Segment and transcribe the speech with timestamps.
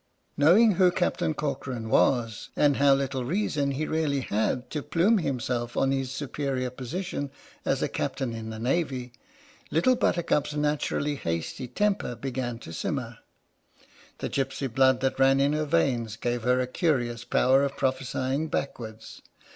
[0.35, 5.77] Knowing who Captain Corcoran was, and how little reason he really had to plume himself
[5.77, 7.29] on his superior position
[7.65, 9.13] as a Captain in the Navy,
[9.69, 13.17] Little Buttercup's naturally hasty temper began to sim 83 H.M.S.
[13.27, 14.15] "PINAFORE" mer.
[14.17, 18.47] The gipsy blood that ran in her veins gave her a curious power of prophesying
[18.47, 19.21] backwards.